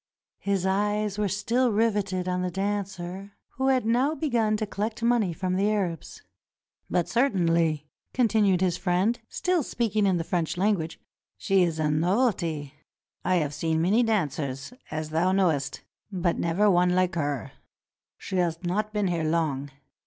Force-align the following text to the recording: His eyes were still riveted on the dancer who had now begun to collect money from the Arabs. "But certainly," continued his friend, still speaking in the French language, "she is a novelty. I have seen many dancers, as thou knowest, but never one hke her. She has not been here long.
His 0.39 0.65
eyes 0.65 1.19
were 1.19 1.27
still 1.27 1.71
riveted 1.71 2.27
on 2.27 2.41
the 2.41 2.49
dancer 2.49 3.33
who 3.49 3.67
had 3.67 3.85
now 3.85 4.15
begun 4.15 4.57
to 4.57 4.65
collect 4.65 5.03
money 5.03 5.31
from 5.31 5.53
the 5.55 5.69
Arabs. 5.69 6.23
"But 6.89 7.07
certainly," 7.07 7.87
continued 8.11 8.61
his 8.61 8.77
friend, 8.77 9.19
still 9.29 9.61
speaking 9.61 10.07
in 10.07 10.17
the 10.17 10.23
French 10.23 10.57
language, 10.57 10.99
"she 11.37 11.61
is 11.61 11.77
a 11.77 11.91
novelty. 11.91 12.73
I 13.23 13.35
have 13.35 13.53
seen 13.53 13.79
many 13.79 14.01
dancers, 14.01 14.73
as 14.89 15.11
thou 15.11 15.33
knowest, 15.33 15.81
but 16.11 16.35
never 16.39 16.67
one 16.67 16.89
hke 16.89 17.13
her. 17.13 17.51
She 18.17 18.37
has 18.37 18.57
not 18.63 18.91
been 18.93 19.05
here 19.05 19.23
long. 19.23 19.69